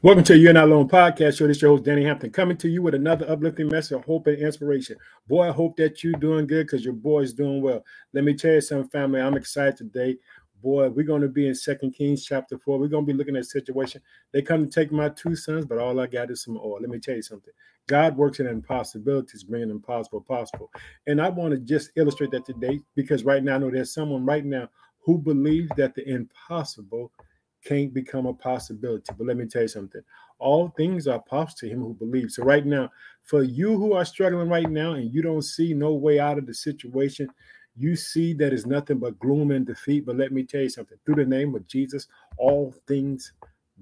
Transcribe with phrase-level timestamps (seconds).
[0.00, 1.48] Welcome to You and Not Alone podcast show.
[1.48, 4.28] This is your host, Danny Hampton, coming to you with another uplifting message of hope
[4.28, 4.96] and inspiration.
[5.26, 7.84] Boy, I hope that you're doing good because your boy is doing well.
[8.12, 9.20] Let me tell you something, family.
[9.20, 10.18] I'm excited today.
[10.62, 12.78] Boy, we're going to be in Second Kings chapter 4.
[12.78, 14.00] We're going to be looking at situation.
[14.32, 16.78] They come to take my two sons, but all I got is some oil.
[16.80, 17.52] Let me tell you something.
[17.88, 20.70] God works in impossibilities, bringing impossible possible.
[21.08, 24.24] And I want to just illustrate that today because right now I know there's someone
[24.24, 24.68] right now
[25.00, 27.10] who believes that the impossible–
[27.68, 29.12] can't become a possibility.
[29.16, 30.00] But let me tell you something.
[30.38, 32.36] All things are possible to him who believes.
[32.36, 32.90] So right now,
[33.24, 36.46] for you who are struggling right now and you don't see no way out of
[36.46, 37.28] the situation,
[37.76, 40.06] you see that is nothing but gloom and defeat.
[40.06, 40.98] But let me tell you something.
[41.04, 42.06] Through the name of Jesus,
[42.38, 43.32] all things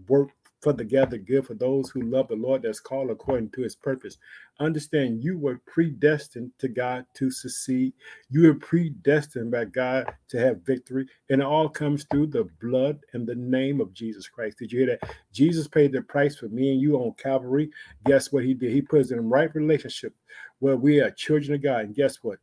[0.09, 0.30] work
[0.66, 3.77] for the gather good for those who love the Lord that's called according to his
[3.77, 4.19] purpose.
[4.59, 7.93] Understand you were predestined to God to succeed.
[8.30, 11.07] You were predestined by God to have victory.
[11.30, 14.59] And it all comes through the blood and the name of Jesus Christ.
[14.59, 15.09] Did you hear that?
[15.33, 17.71] Jesus paid the price for me and you on Calvary.
[18.05, 18.73] Guess what he did?
[18.73, 20.16] He put us in right relationship
[20.59, 21.85] where we are children of God.
[21.85, 22.41] And guess what?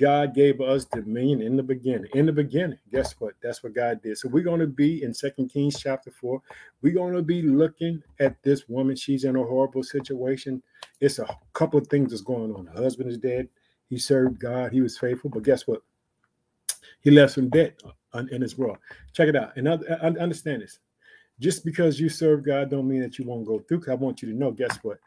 [0.00, 2.10] God gave us dominion in the beginning.
[2.14, 3.34] In the beginning, guess what?
[3.42, 4.16] That's what God did.
[4.16, 6.40] So we're going to be in Second Kings chapter 4.
[6.80, 8.96] We're going to be looking at this woman.
[8.96, 10.62] She's in a horrible situation.
[11.00, 12.66] It's a couple of things that's going on.
[12.66, 13.48] Her husband is dead.
[13.90, 14.72] He served God.
[14.72, 15.28] He was faithful.
[15.28, 15.82] But guess what?
[17.02, 17.78] He left some debt
[18.30, 18.78] in his world.
[19.12, 19.54] Check it out.
[19.56, 20.78] And understand this.
[21.40, 23.82] Just because you serve God don't mean that you won't go through.
[23.90, 24.98] I want you to know, guess what?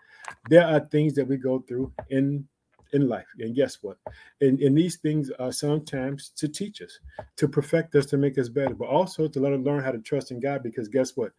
[0.49, 2.47] There are things that we go through in
[2.93, 3.27] in life.
[3.39, 3.97] And guess what?
[4.41, 6.99] And, and these things are sometimes to teach us,
[7.37, 9.99] to perfect us, to make us better, but also to let us learn how to
[9.99, 10.63] trust in God.
[10.63, 11.31] Because guess what?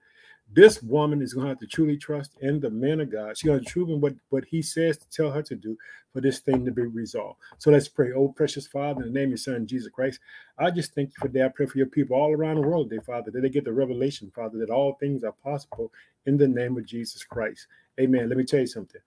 [0.53, 3.37] This woman is going to have to truly trust in the man of God.
[3.37, 5.77] She's going to trust in what, what he says to tell her to do
[6.13, 7.39] for this thing to be resolved.
[7.59, 8.13] So let's pray.
[8.13, 10.21] Oh, precious Father, in the name of your son, Jesus Christ,
[10.59, 11.45] I just thank you for that.
[11.45, 13.73] I pray for your people all around the world, dear Father, that they get the
[13.73, 15.91] revelation, Father, that all things are possible
[16.27, 17.67] in the name of Jesus Christ.
[17.99, 18.29] Amen.
[18.29, 19.01] Let me tell you something.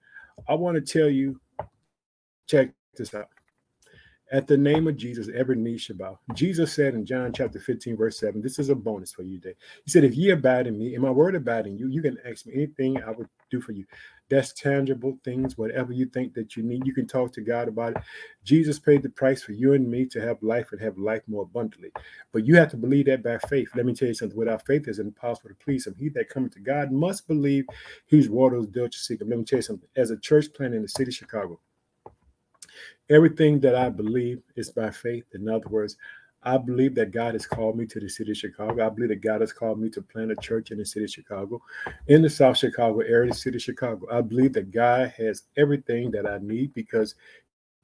[0.48, 1.40] I want to tell you
[2.48, 3.28] Check this out.
[4.30, 6.18] At the name of Jesus, every knee shall bow.
[6.34, 9.54] Jesus said in John chapter 15, verse 7, this is a bonus for you today.
[9.86, 12.18] He said, If ye abide in me, and my word abide in you, you can
[12.30, 13.86] ask me anything I would do for you.
[14.28, 17.96] That's tangible things, whatever you think that you need, you can talk to God about
[17.96, 18.02] it.
[18.44, 21.44] Jesus paid the price for you and me to have life and have life more
[21.44, 21.90] abundantly.
[22.30, 23.70] But you have to believe that by faith.
[23.74, 24.36] Let me tell you something.
[24.36, 25.94] Without faith, it's impossible to please him.
[25.98, 27.64] He that cometh to God must believe
[28.04, 29.24] he's water diligent seeker.
[29.24, 29.88] Let me tell you something.
[29.96, 31.58] As a church plant in the city of Chicago,
[33.10, 35.24] Everything that I believe is by faith.
[35.34, 35.96] In other words,
[36.42, 38.86] I believe that God has called me to the city of Chicago.
[38.86, 41.10] I believe that God has called me to plant a church in the city of
[41.10, 41.60] Chicago,
[42.06, 44.06] in the South Chicago area, the city of Chicago.
[44.10, 47.16] I believe that God has everything that I need because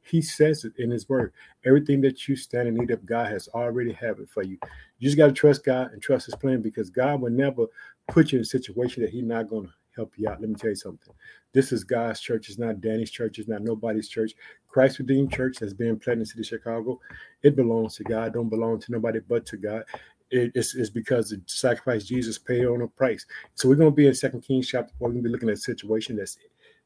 [0.03, 1.33] He says it in His Word.
[1.65, 4.57] Everything that you stand in need of, God has already have it for you.
[4.99, 7.67] You just got to trust God and trust His plan because God will never
[8.09, 10.41] put you in a situation that He's not going to help you out.
[10.41, 11.15] Let me tell you something.
[11.53, 12.49] This is God's church.
[12.49, 13.39] It's not Danny's church.
[13.39, 14.33] It's not nobody's church.
[14.69, 17.01] Christ Redeemed Church has been planted in the city of Chicago.
[17.43, 18.33] It belongs to God.
[18.33, 19.85] Don't belong to nobody but to God.
[20.31, 23.25] it's, it's because the sacrifice Jesus paid on a price.
[23.55, 25.09] So we're going to be in Second Kings chapter four.
[25.09, 26.39] We're going to be looking at a situation that's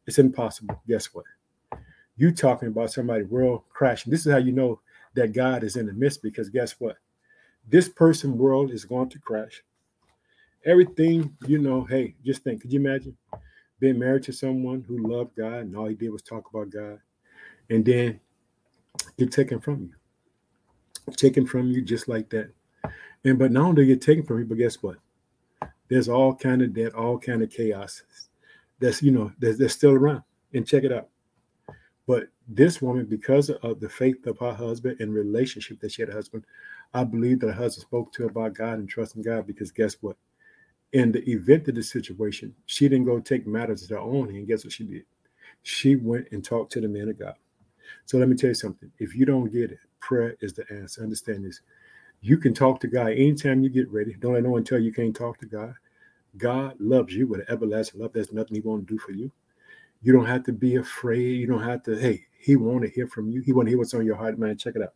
[0.06, 0.80] it's impossible.
[0.86, 1.24] Guess what?
[2.16, 4.10] You talking about somebody world crashing.
[4.10, 4.80] This is how you know
[5.14, 6.96] that God is in the midst because guess what?
[7.68, 9.62] This person world is going to crash
[10.64, 13.16] everything, you know, hey, just think, could you imagine
[13.80, 16.98] being married to someone who loved God and all he did was talk about God
[17.70, 18.20] and then
[19.16, 21.14] get taken from you?
[21.14, 22.50] Taken from you just like that.
[23.24, 24.96] And but not only get taken from you, but guess what?
[25.88, 28.02] There's all kind of debt, all kind of chaos
[28.80, 30.22] that's you know that's, that's still around.
[30.54, 31.08] And check it out.
[32.06, 36.08] But this woman, because of the faith of her husband and relationship that she had
[36.08, 36.44] a husband,
[36.94, 39.96] I believe that her husband spoke to her about God and trusting God because guess
[40.00, 40.16] what?
[40.92, 44.46] In the event of the situation, she didn't go take matters to her own hand.
[44.46, 45.04] Guess what she did?
[45.62, 47.34] She went and talked to the man of God.
[48.06, 48.90] So let me tell you something.
[48.98, 51.02] If you don't get it, prayer is the answer.
[51.02, 51.60] Understand this.
[52.20, 54.14] You can talk to God anytime you get ready.
[54.18, 55.74] Don't let no one tell you you can't talk to God.
[56.36, 58.12] God loves you with an everlasting love.
[58.12, 59.30] There's nothing He won't do for you.
[60.02, 61.40] You don't have to be afraid.
[61.40, 63.40] You don't have to, hey, He want to hear from you.
[63.42, 64.56] He want to hear what's on your heart, man.
[64.56, 64.94] Check it out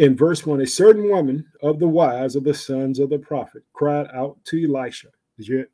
[0.00, 3.62] in verse 1 a certain woman of the wives of the sons of the prophet
[3.74, 5.08] cried out to elisha.
[5.36, 5.66] Did you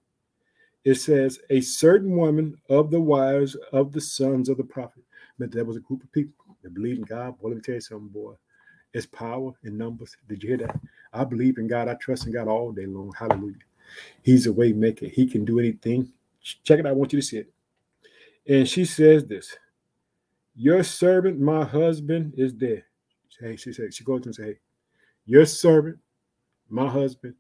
[0.85, 0.95] it?
[0.97, 5.05] Says a certain woman of the wives of the sons of the prophet.
[5.39, 7.37] Meant there was a group of people that believed in god.
[7.39, 8.35] Well let me tell you something boy.
[8.93, 10.17] It's power in numbers.
[10.29, 10.81] Did you hear that?
[11.13, 11.89] I believe in god.
[11.89, 13.13] I trust in god all day long.
[13.17, 13.55] Hallelujah.
[14.23, 15.07] He's a way maker.
[15.07, 16.13] He can do anything.
[16.65, 16.91] Check it out.
[16.91, 17.53] I want you to see it.
[18.49, 19.57] And she says this
[20.57, 22.83] your servant my husband is dead
[23.41, 24.59] Hey, she said, she goes and say, Hey,
[25.25, 25.99] your servant,
[26.69, 27.35] my husband,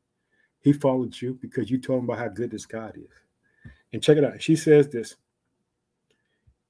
[0.60, 3.72] He followed you because you told him about how good this God is.
[3.92, 4.42] And check it out.
[4.42, 5.16] She says this.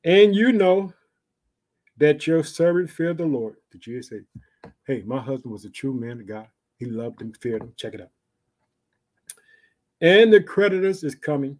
[0.05, 0.93] And you know
[1.97, 3.57] that your servant feared the Lord.
[3.73, 4.21] Did you say,
[4.87, 6.49] hey, my husband was a true man of God.
[6.79, 7.73] He loved him, feared him.
[7.77, 8.11] Check it out.
[10.01, 11.59] And the creditors is coming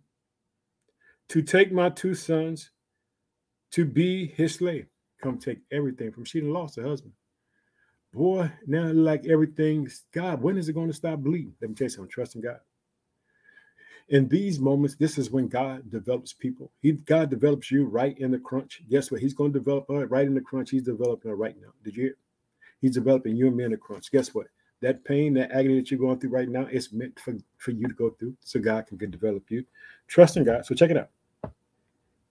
[1.29, 2.71] to take my two sons
[3.73, 4.87] to be his slave.
[5.23, 7.13] Come take everything from she lost her husband.
[8.17, 11.53] Boy, now like everything's God, when is it going to stop bleeding?
[11.61, 12.61] Let me tell you something, trust in God.
[14.09, 16.73] In these moments, this is when God develops people.
[16.81, 18.81] He God develops you right in the crunch.
[18.89, 19.21] Guess what?
[19.21, 20.71] He's going to develop her right in the crunch.
[20.71, 21.69] He's developing her right now.
[21.85, 22.17] Did you hear?
[22.81, 24.11] He's developing you and me in the crunch.
[24.11, 24.47] Guess what?
[24.81, 27.87] That pain, that agony that you're going through right now, it's meant for, for you
[27.87, 29.63] to go through so God can develop you.
[30.09, 30.65] Trust in God.
[30.65, 31.11] So check it out.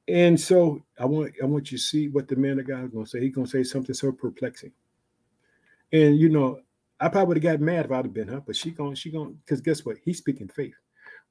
[0.08, 2.90] And so I want I want you to see what the man of God is
[2.90, 3.22] going to say.
[3.22, 4.72] He's going to say something so perplexing.
[5.96, 6.60] And you know,
[7.00, 9.12] I probably would have got mad if I'd have been her, but she going she
[9.12, 9.96] going because guess what?
[10.04, 10.76] He's speaking faith.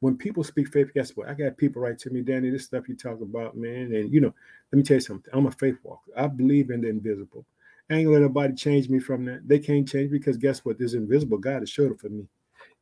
[0.01, 1.29] When people speak faith, guess what?
[1.29, 3.95] I got people write to me, Danny, this stuff you talk about, man.
[3.95, 4.33] And you know,
[4.73, 5.31] let me tell you something.
[5.35, 6.11] I'm a faith walker.
[6.17, 7.45] I believe in the invisible.
[7.91, 9.47] I ain't let nobody change me from that.
[9.47, 10.79] They can't change because guess what?
[10.79, 12.27] This invisible God has showed it for me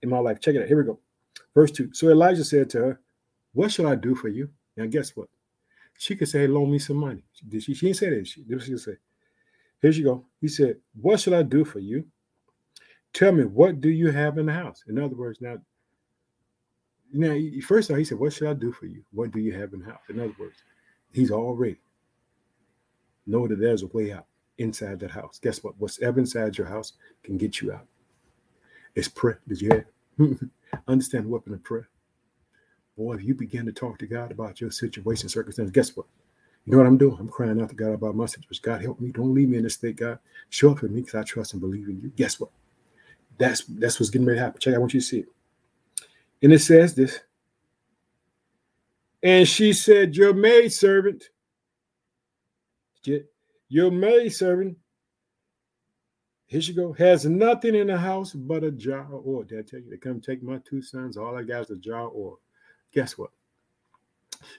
[0.03, 0.39] in my life.
[0.39, 0.69] Check it out.
[0.69, 1.01] Here we go.
[1.55, 1.93] Verse 2.
[1.93, 3.01] So Elijah said to her,
[3.55, 4.49] What shall I do for you?
[4.77, 5.29] Now guess what?
[5.99, 7.25] She could say, loan me some money.
[7.49, 7.75] Did she?
[7.75, 8.27] She didn't say that.
[8.27, 8.97] She, did she say?
[9.83, 10.25] Here she go.
[10.41, 12.07] He said, What should I do for you?
[13.13, 14.85] Tell me, what do you have in the house?
[14.89, 15.59] In other words, now,
[17.13, 17.37] now
[17.67, 19.03] first of all, he said, What should I do for you?
[19.13, 20.03] What do you have in the house?
[20.09, 20.63] In other words,
[21.13, 21.79] he's already
[23.27, 24.27] know that there's a way out
[24.59, 25.39] inside that house.
[25.43, 25.75] Guess what?
[25.79, 27.87] What's ever inside your house can get you out.
[28.95, 29.41] It's prayer.
[29.49, 29.89] Did you hear?
[30.89, 31.89] Understand the weapon of prayer.
[32.97, 36.07] Boy, if you begin to talk to God about your situation, circumstance, guess what?
[36.65, 37.17] You know what I'm doing?
[37.19, 38.63] I'm crying out to God about my situation.
[38.63, 39.11] God, help me.
[39.11, 40.19] Don't leave me in this state, God.
[40.51, 42.13] Show up for me because I trust and believe in you.
[42.17, 42.51] Guess what?
[43.39, 44.61] That's that's what's getting ready to happen.
[44.61, 44.75] Check.
[44.75, 45.29] I want you to see it.
[46.43, 47.21] And it says this.
[49.23, 51.25] And she said, Your maid servant,
[53.69, 54.77] your maid servant,
[56.47, 59.43] here she go, has nothing in the house but a jar of oil.
[59.43, 59.91] Did I tell you?
[59.91, 61.17] to come take my two sons.
[61.17, 62.41] All I got is a jar of oil.
[62.93, 63.31] Guess what?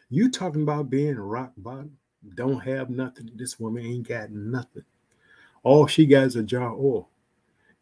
[0.09, 1.97] You talking about being rock bottom?
[2.35, 3.29] Don't have nothing.
[3.35, 4.83] This woman ain't got nothing.
[5.63, 7.09] All she got is a jar of oil.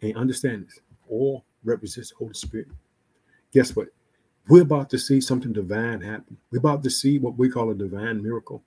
[0.02, 0.80] And understand this
[1.12, 2.68] oil represents the Holy Spirit.
[3.54, 3.90] Guess what?
[4.48, 6.38] We're about to see something divine happen.
[6.52, 8.64] We're about to see what we call a divine miracle,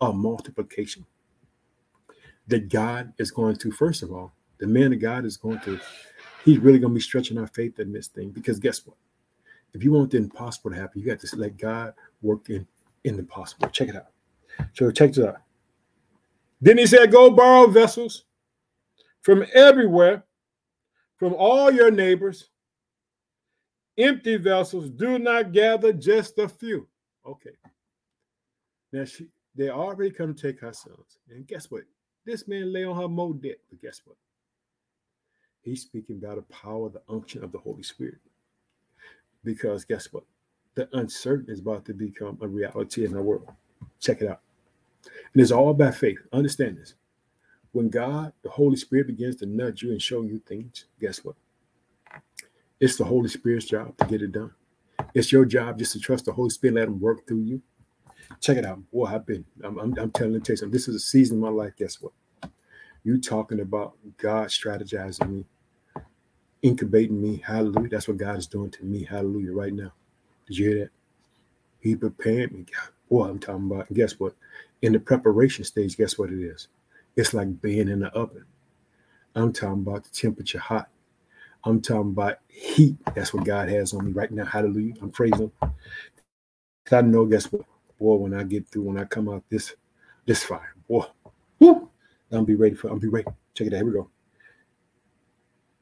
[0.00, 1.04] a multiplication.
[2.46, 5.80] That God is going to, first of all, the man of God is going to,
[6.44, 8.30] he's really going to be stretching our faith in this thing.
[8.30, 8.96] Because guess what?
[9.74, 11.92] If you want the impossible to happen, you got to let God
[12.22, 12.66] work in,
[13.06, 13.68] in the possible.
[13.68, 14.08] Check it out.
[14.74, 15.36] So check this out.
[16.60, 18.24] Then he said, Go borrow vessels
[19.22, 20.24] from everywhere,
[21.16, 22.50] from all your neighbors.
[23.98, 26.86] Empty vessels, do not gather just a few.
[27.26, 27.52] Okay.
[28.92, 31.18] Now she they already come to take sons.
[31.30, 31.82] And guess what?
[32.26, 33.56] This man lay on her more debt.
[33.70, 34.16] But guess what?
[35.62, 38.18] He's speaking about the power, the unction of the Holy Spirit.
[39.44, 40.24] Because guess what?
[40.76, 43.48] The uncertain is about to become a reality in our world.
[43.98, 44.40] Check it out.
[45.32, 46.18] And it's all by faith.
[46.32, 46.94] Understand this.
[47.72, 51.34] When God, the Holy Spirit, begins to nudge you and show you things, guess what?
[52.78, 54.52] It's the Holy Spirit's job to get it done.
[55.14, 57.62] It's your job just to trust the Holy Spirit, let Him work through you.
[58.40, 58.78] Check it out.
[58.90, 60.40] Boy, I've been, I'm, I'm, I'm telling you.
[60.40, 61.72] This is a season in my life.
[61.76, 62.12] Guess what?
[63.02, 65.46] You talking about God strategizing me,
[66.62, 67.42] incubating me.
[67.46, 67.88] Hallelujah.
[67.88, 69.04] That's what God is doing to me.
[69.04, 69.52] Hallelujah.
[69.52, 69.92] Right now.
[70.46, 70.90] Did you hear that?
[71.80, 72.64] He prepared me.
[72.64, 73.92] God, boy, I'm talking about.
[73.92, 74.34] Guess what?
[74.82, 76.68] In the preparation stage, guess what it is?
[77.16, 78.44] It's like being in the oven.
[79.34, 80.88] I'm talking about the temperature hot.
[81.64, 82.96] I'm talking about heat.
[83.14, 84.44] That's what God has on me right now.
[84.44, 84.94] Hallelujah.
[85.02, 85.72] I'm praising Him.
[86.92, 87.64] I know, guess what?
[87.98, 89.74] Boy, when I get through, when I come out this
[90.26, 91.04] this fire, boy,
[91.58, 91.88] whoo,
[92.30, 93.26] I'm be ready for I'm be ready.
[93.54, 93.78] Check it out.
[93.78, 94.10] Here we go.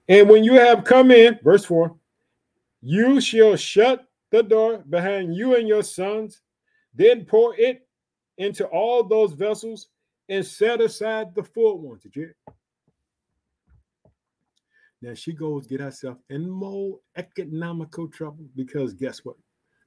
[0.08, 1.94] And when you have come in, verse 4,
[2.82, 6.40] you shall shut the door behind you and your sons,
[6.92, 7.86] then pour it
[8.38, 9.88] into all those vessels
[10.28, 12.02] and set aside the full ones.
[12.02, 12.30] Did you?
[15.02, 19.36] Now she goes get herself in more economical trouble because guess what?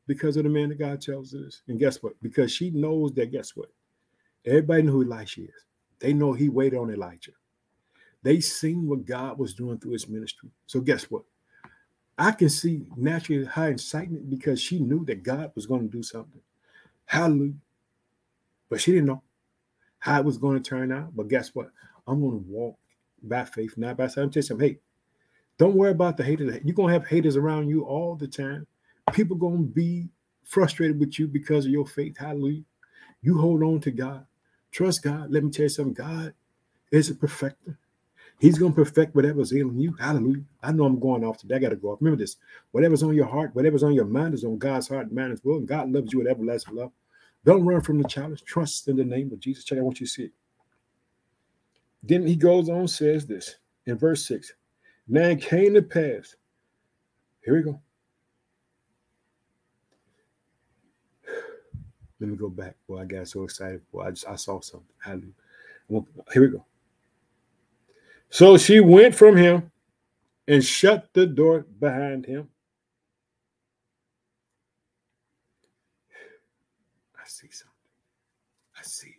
[0.05, 1.63] Because of the man that God tells us.
[1.67, 2.13] And guess what?
[2.21, 3.69] Because she knows that guess what?
[4.45, 5.65] Everybody know who Elisha is.
[5.99, 7.31] They know he waited on Elijah.
[8.23, 10.51] They seen what God was doing through his ministry.
[10.67, 11.23] So guess what?
[12.17, 16.03] I can see naturally her excitement because she knew that God was going to do
[16.03, 16.41] something.
[17.05, 17.53] Hallelujah.
[18.69, 19.23] But she didn't know
[19.99, 21.15] how it was going to turn out.
[21.15, 21.71] But guess what?
[22.07, 22.77] I'm going to walk
[23.23, 24.23] by faith, not by sight.
[24.23, 24.77] I'm telling you, hey,
[25.57, 26.59] Don't worry about the haters.
[26.65, 28.67] You're gonna have haters around you all the time.
[29.13, 30.09] People gonna be
[30.43, 32.17] frustrated with you because of your faith.
[32.17, 32.63] Hallelujah.
[33.21, 34.25] You hold on to God.
[34.71, 35.31] Trust God.
[35.31, 35.93] Let me tell you something.
[35.93, 36.33] God
[36.91, 37.77] is a perfecter.
[38.39, 39.93] He's going to perfect whatever's ailing you.
[39.99, 40.43] Hallelujah.
[40.61, 41.55] I know I'm going off today.
[41.55, 42.01] I got to go off.
[42.01, 42.37] Remember this
[42.71, 45.41] whatever's on your heart, whatever's on your mind is on God's heart and mind as
[45.43, 45.57] well.
[45.57, 46.91] And God loves you with everlasting love.
[47.45, 48.43] Don't run from the challenge.
[48.43, 49.63] Trust in the name of Jesus.
[49.63, 50.31] Check out what you see.
[52.03, 54.53] Then he goes on, says this in verse 6
[55.07, 56.35] Now it came to pass.
[57.43, 57.79] Here we go.
[62.19, 62.75] Let me go back.
[62.87, 63.81] Boy, I got so excited.
[63.91, 64.87] Boy, I just I saw something.
[64.99, 65.33] Hallelujah.
[66.33, 66.65] Here we go.
[68.29, 69.71] So she went from him
[70.47, 72.49] and shut the door behind him.
[77.15, 77.73] I see something.
[78.77, 79.15] I see.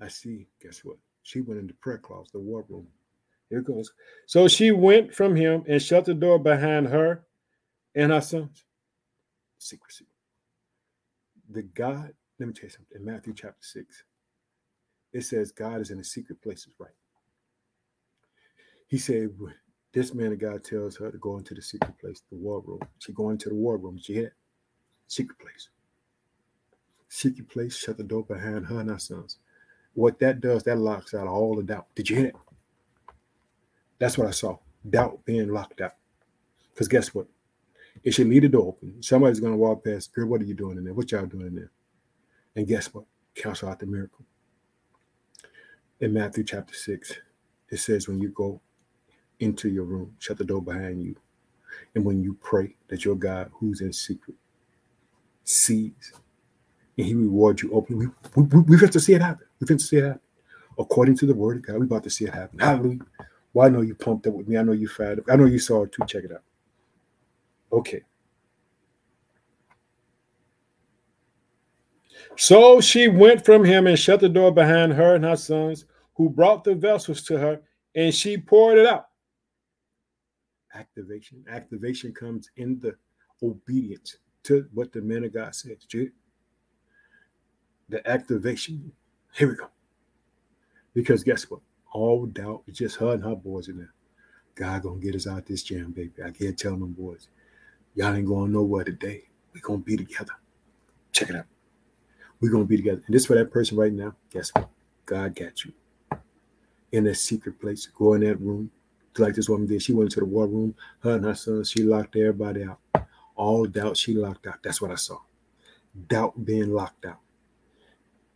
[0.00, 0.46] I see.
[0.62, 0.96] Guess what?
[1.22, 2.86] She went into prayer closet, the war room.
[3.50, 3.92] Here it goes.
[4.26, 7.24] So she went from him and shut the door behind her
[7.94, 8.64] and her sons.
[9.58, 10.06] Secrecy.
[11.50, 12.98] The God, let me tell you something.
[12.98, 14.04] In Matthew chapter 6,
[15.12, 16.90] it says God is in the secret places, right?
[18.94, 19.30] He said,
[19.92, 22.78] This man of God tells her to go into the secret place, the war room.
[23.00, 23.98] She go into the war room.
[23.98, 24.32] She hit
[25.08, 25.68] secret place.
[27.08, 29.38] Secret place, shut the door behind her and her sons.
[29.94, 31.88] What that does, that locks out all the doubt.
[31.96, 32.36] Did you hear it?
[33.98, 34.58] That's what I saw.
[34.88, 35.96] Doubt being locked out.
[36.72, 37.26] Because guess what?
[38.04, 39.02] It should leave the door open.
[39.02, 40.94] Somebody's going to walk past, girl, what are you doing in there?
[40.94, 41.72] What y'all doing in there?
[42.54, 43.06] And guess what?
[43.34, 44.24] Cancel out the miracle
[45.98, 47.12] in Matthew chapter 6,
[47.70, 48.60] it says, when you go
[49.44, 51.14] into your room, shut the door behind you.
[51.94, 54.36] And when you pray, that your God, who's in secret,
[55.44, 56.12] sees
[56.96, 58.06] and he rewards you openly.
[58.36, 59.46] We, we, we have to see it happen.
[59.60, 60.20] We have to see it happen.
[60.78, 62.58] According to the word of God, we're about to see it happen.
[62.58, 63.00] Hallelujah.
[63.52, 64.56] Well, I know you pumped up with me.
[64.56, 65.26] I know you fired up.
[65.30, 66.04] I know you saw it too.
[66.06, 66.42] Check it out.
[67.72, 68.02] Okay.
[72.36, 75.84] So she went from him and shut the door behind her and her sons,
[76.14, 77.60] who brought the vessels to her,
[77.94, 79.08] and she poured it out.
[80.74, 81.44] Activation.
[81.48, 82.94] Activation comes in the
[83.42, 85.86] obedience to what the man of God says.
[87.88, 88.92] The activation.
[89.34, 89.68] Here we go.
[90.94, 91.60] Because guess what?
[91.92, 93.92] All doubt is just her and her boys in there.
[94.54, 96.22] God gonna get us out this jam, baby.
[96.24, 97.28] I can't tell them boys.
[97.94, 99.24] Y'all ain't going nowhere today.
[99.52, 100.32] we gonna be together.
[101.12, 101.46] Check it out.
[102.40, 103.02] We're gonna be together.
[103.06, 104.14] And this for that person right now.
[104.30, 104.68] Guess what?
[105.06, 105.72] God got you.
[106.92, 107.86] In that secret place.
[107.86, 108.70] Go in that room.
[109.16, 109.82] Like this woman did.
[109.82, 110.74] She went into the war room.
[111.00, 112.80] Her and her son, she locked everybody out.
[113.36, 114.62] All doubt she locked out.
[114.62, 115.18] That's what I saw.
[116.08, 117.20] Doubt being locked out.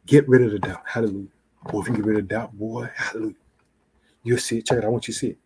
[0.07, 0.83] Get rid of the doubt.
[0.87, 1.29] Hallelujah.
[1.71, 3.35] Boy, if you get rid of doubt, boy, hallelujah.
[4.23, 4.67] You'll see it.
[4.67, 4.85] Check it.
[4.85, 5.39] I want you to see it.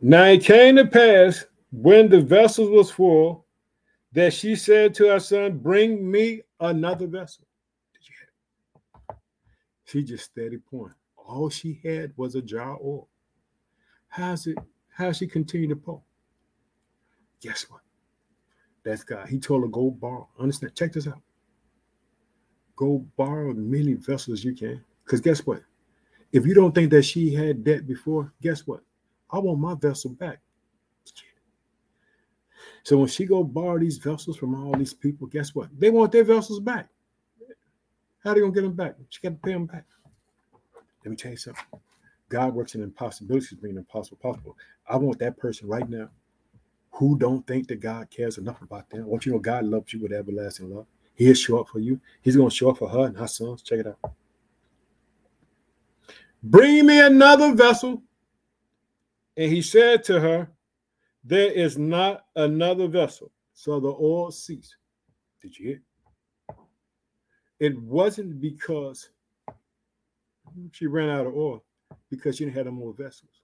[0.00, 3.44] Now it came to pass when the vessel was full
[4.12, 7.44] that she said to her son, Bring me another vessel.
[7.92, 9.16] Did you hear?
[9.84, 10.94] She just steady pouring.
[11.28, 13.08] All she had was a jar of oil.
[14.08, 14.56] How's it?
[14.88, 16.00] How she continue to pour?
[17.42, 17.82] Guess what?
[18.82, 19.28] That's God.
[19.28, 20.28] He told her, go borrow.
[20.40, 20.74] Understand?
[20.74, 21.20] Check this out.
[22.76, 24.82] Go borrow many vessels you can.
[25.04, 25.60] Because guess what?
[26.32, 28.80] If you don't think that she had debt before, guess what?
[29.30, 30.40] I want my vessel back.
[32.84, 35.68] So when she go borrow these vessels from all these people, guess what?
[35.78, 36.88] They want their vessels back.
[38.24, 38.96] How they gonna get them back?
[39.10, 39.84] She got to pay them back.
[41.08, 41.64] Let me tell you something.
[42.28, 44.58] God works in impossibilities, bringing impossible possible.
[44.86, 46.10] I want that person right now
[46.90, 49.04] who don't think that God cares enough about them.
[49.04, 50.84] I want you to know God loves you with everlasting love.
[51.14, 51.98] He'll show up for you.
[52.20, 53.62] He's going to show up for her and her sons.
[53.62, 54.12] Check it out.
[56.42, 58.02] Bring me another vessel.
[59.38, 60.50] And he said to her,
[61.24, 63.32] there is not another vessel.
[63.54, 64.76] So the oil ceased.
[65.40, 65.82] Did you hear?
[67.60, 69.08] It wasn't because
[70.72, 71.64] she ran out of oil,
[72.10, 73.42] because she didn't have no more vessels.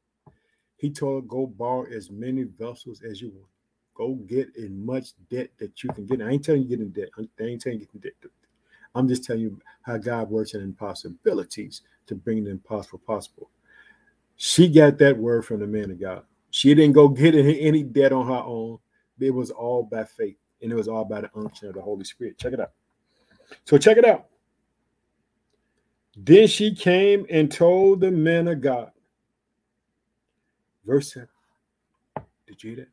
[0.76, 3.46] He told her, go borrow as many vessels as you want.
[3.94, 6.20] Go get as much debt that you can get.
[6.20, 7.10] I ain't telling you get in debt.
[7.16, 8.30] I ain't telling you get in debt.
[8.94, 13.50] I'm just telling you how God works in impossibilities to bring the impossible possible.
[14.36, 16.22] She got that word from the man of God.
[16.50, 18.78] She didn't go get any debt on her own.
[19.20, 22.04] It was all by faith, and it was all by the unction of the Holy
[22.04, 22.36] Spirit.
[22.36, 22.72] Check it out.
[23.64, 24.26] So check it out.
[26.16, 28.90] Then she came and told the men of God.
[30.84, 31.28] Verse 7.
[32.46, 32.88] Did you hear that?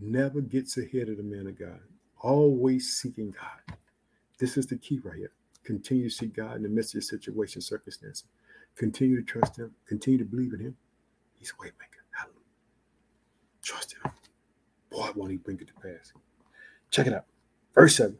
[0.00, 1.78] Never gets ahead of the man of God.
[2.20, 3.76] Always seeking God.
[4.38, 5.32] This is the key right here.
[5.64, 8.24] Continue to seek God in the midst of your situation, circumstance.
[8.74, 9.72] Continue to trust him.
[9.86, 10.76] Continue to believe in him.
[11.38, 12.02] He's a way maker.
[12.10, 12.40] Hallelujah.
[13.62, 14.10] Trust him.
[14.90, 16.12] Boy, won't he bring it to pass.
[16.90, 17.26] Check it out.
[17.74, 18.18] Verse 7.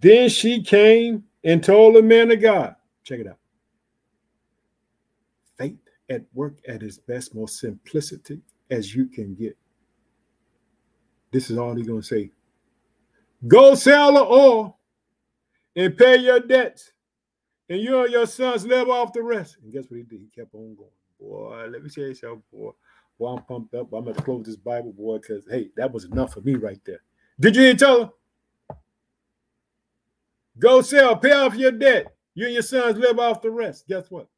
[0.00, 2.74] Then she came and told the man of God.
[3.04, 3.38] Check it out.
[5.56, 5.78] Faith
[6.10, 8.40] at work at its best, most simplicity
[8.70, 9.56] as you can get.
[11.32, 12.30] This is all he's going to say.
[13.46, 14.78] Go sell the oil
[15.76, 16.92] and pay your debts,
[17.68, 19.58] and you and your sons live off the rest.
[19.62, 20.20] And guess what he did?
[20.20, 20.90] He kept on going.
[21.20, 22.70] Boy, let me tell you something, boy.
[23.18, 23.92] Boy, I'm pumped up.
[23.92, 26.80] I'm going to close this Bible, boy, because, hey, that was enough for me right
[26.84, 27.00] there.
[27.40, 28.10] Did you hear tell her?
[30.58, 32.14] Go sell, pay off your debt.
[32.34, 33.86] You and your sons live off the rest.
[33.88, 34.28] Guess what?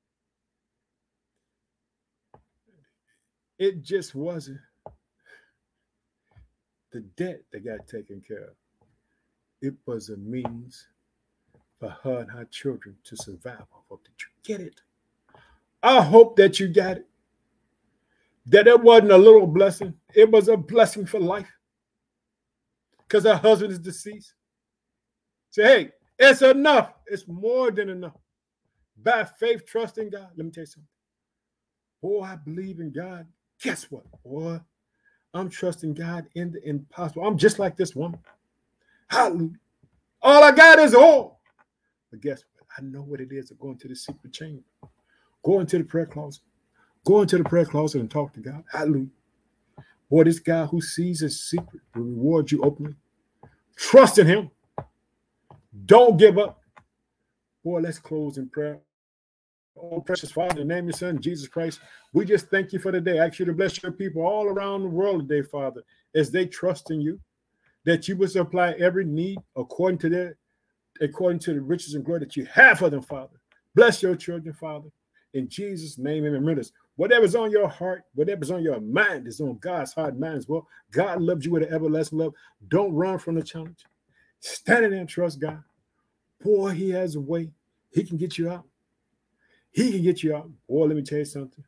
[3.59, 4.61] It just wasn't
[6.93, 8.55] the debt that got taken care of.
[9.61, 10.87] It was a means
[11.79, 14.03] for her and her children to survive off of.
[14.03, 14.81] Did you get it?
[15.83, 17.07] I hope that you got it.
[18.47, 21.51] That it wasn't a little blessing, it was a blessing for life.
[22.99, 24.35] Because her husband is deceased.
[25.51, 26.93] Say, hey, it's enough.
[27.07, 28.17] It's more than enough.
[29.03, 30.29] By faith, trust in God.
[30.37, 30.89] Let me tell you something.
[32.03, 33.27] Boy, I believe in God.
[33.63, 34.61] Guess what, boy?
[35.33, 37.27] I'm trusting God in the impossible.
[37.27, 38.21] I'm just like this woman.
[39.09, 39.59] Hallelujah.
[40.23, 41.41] All I got is all.
[42.11, 42.67] But guess what?
[42.77, 44.63] I know what it is of going to the secret chamber.
[45.45, 46.43] Go into the prayer closet.
[47.07, 48.63] Go into the prayer closet and talk to God.
[48.71, 49.09] Hallelujah.
[50.11, 52.95] Boy, this guy who sees his secret will reward you openly.
[53.77, 54.51] Trust in him.
[55.87, 56.61] Don't give up.
[57.65, 58.81] Boy, let's close in prayer.
[59.77, 61.81] Oh, precious Father, name of your Son, Jesus Christ,
[62.13, 63.19] we just thank you for the day.
[63.19, 65.83] I ask you to bless your people all around the world today, Father,
[66.15, 67.21] as they trust in you,
[67.85, 70.37] that you will supply every need according to their,
[71.01, 73.41] according to the riches and glory that you have for them, Father.
[73.75, 74.89] Bless your children, Father.
[75.35, 76.73] In Jesus' name, and remember this.
[76.97, 80.49] Whatever's on your heart, whatever's on your mind is on God's heart and mind as
[80.49, 80.67] well.
[80.91, 82.35] God loves you with an everlasting love.
[82.69, 83.85] Don't run from the challenge.
[84.41, 85.63] Stand in and trust God.
[86.43, 87.51] Boy, he has a way.
[87.91, 88.65] He can get you out.
[89.71, 90.51] He can get you out.
[90.69, 91.65] Boy, let me tell you something.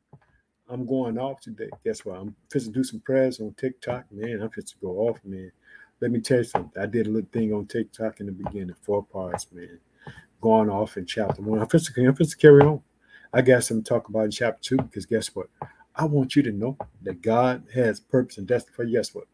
[0.68, 1.68] I'm going off today.
[1.84, 2.18] Guess what?
[2.18, 4.06] I'm supposed to do some prayers on TikTok.
[4.10, 5.52] Man, I'm supposed to go off, man.
[6.00, 6.82] Let me tell you something.
[6.82, 9.78] I did a little thing on TikTok in the beginning, four parts, man.
[10.40, 11.60] Going off in chapter one.
[11.60, 12.80] I'm supposed to, I'm to carry on.
[13.32, 15.48] I got some talk about in chapter two because guess what?
[15.94, 18.96] I want you to know that God has purpose and destiny for you.
[18.96, 19.26] Guess what?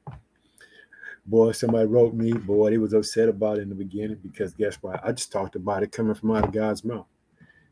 [1.28, 4.76] Boy, somebody wrote me, boy, they was upset about it in the beginning because guess
[4.76, 5.00] what?
[5.04, 7.06] I just talked about it coming from out of God's mouth.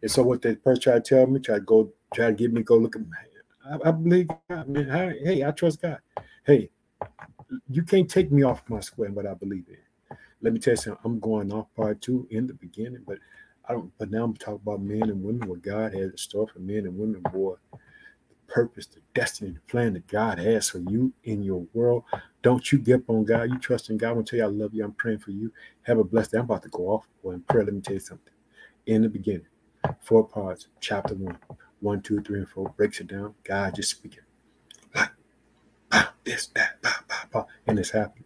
[0.03, 2.53] And so what the person tried to tell me, tried to go, try to get
[2.53, 3.03] me go look at
[3.71, 4.91] I, I believe God, man.
[4.91, 5.99] I, hey, I trust God.
[6.47, 6.71] Hey,
[7.71, 9.79] you can't take me off my square and what I believe in.
[10.43, 11.01] Let me tell you something.
[11.05, 13.19] I'm going off part two in the beginning, but
[13.69, 13.93] I don't.
[13.99, 15.49] But now I'm talking about men and women.
[15.49, 17.57] What God has in store for men and women, boy.
[18.49, 22.05] Purpose, the destiny, the plan that God has for you in your world.
[22.43, 23.51] Don't you give up on God.
[23.51, 24.09] You trust in God.
[24.09, 24.85] I want to tell you I love you.
[24.85, 25.53] I'm praying for you.
[25.83, 26.39] Have a blessed day.
[26.39, 27.65] I'm about to go off in prayer.
[27.65, 28.33] Let me tell you something.
[28.87, 29.47] In the beginning,
[30.01, 31.39] four parts, chapter one,
[31.81, 33.35] one, two, three, and four, breaks it down.
[33.45, 34.21] God just speaking.
[34.95, 35.11] Like,
[36.25, 38.25] this, that, bah, bah, bah, and it's happening.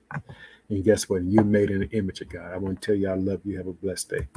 [0.69, 1.23] And guess what?
[1.25, 2.53] You made in the image of God.
[2.53, 3.57] I want to tell you I love you.
[3.59, 4.29] Have a blessed day.